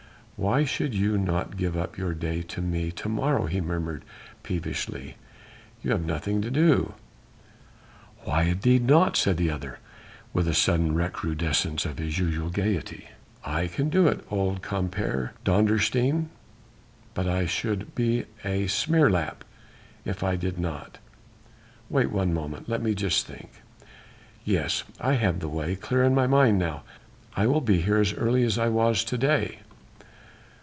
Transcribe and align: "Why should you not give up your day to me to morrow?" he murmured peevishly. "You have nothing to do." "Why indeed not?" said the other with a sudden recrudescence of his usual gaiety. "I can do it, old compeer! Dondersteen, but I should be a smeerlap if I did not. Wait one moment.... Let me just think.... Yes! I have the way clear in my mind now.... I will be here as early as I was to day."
"Why 0.49 0.63
should 0.65 0.95
you 0.95 1.19
not 1.19 1.55
give 1.55 1.77
up 1.77 1.99
your 1.99 2.15
day 2.15 2.41
to 2.41 2.61
me 2.63 2.89
to 2.93 3.07
morrow?" 3.07 3.45
he 3.45 3.61
murmured 3.61 4.03
peevishly. 4.41 5.15
"You 5.83 5.91
have 5.91 6.03
nothing 6.03 6.41
to 6.41 6.49
do." 6.49 6.95
"Why 8.23 8.45
indeed 8.45 8.83
not?" 8.87 9.15
said 9.15 9.37
the 9.37 9.51
other 9.51 9.77
with 10.33 10.47
a 10.47 10.55
sudden 10.55 10.95
recrudescence 10.95 11.85
of 11.85 11.99
his 11.99 12.17
usual 12.17 12.49
gaiety. 12.49 13.09
"I 13.45 13.67
can 13.67 13.89
do 13.89 14.07
it, 14.07 14.25
old 14.31 14.63
compeer! 14.63 15.33
Dondersteen, 15.45 16.29
but 17.13 17.27
I 17.27 17.45
should 17.45 17.93
be 17.93 18.21
a 18.43 18.65
smeerlap 18.65 19.43
if 20.05 20.23
I 20.23 20.37
did 20.37 20.57
not. 20.57 20.97
Wait 21.87 22.09
one 22.09 22.33
moment.... 22.33 22.67
Let 22.67 22.81
me 22.81 22.95
just 22.95 23.27
think.... 23.27 23.61
Yes! 24.43 24.85
I 24.99 25.13
have 25.17 25.39
the 25.39 25.47
way 25.47 25.75
clear 25.75 26.01
in 26.03 26.15
my 26.15 26.25
mind 26.25 26.57
now.... 26.57 26.81
I 27.35 27.45
will 27.45 27.61
be 27.61 27.81
here 27.83 27.97
as 27.97 28.11
early 28.15 28.41
as 28.41 28.57
I 28.57 28.69
was 28.69 29.03
to 29.03 29.19
day." 29.19 29.59